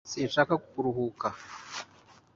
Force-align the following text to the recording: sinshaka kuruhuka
sinshaka 0.09 0.53
kuruhuka 0.69 1.27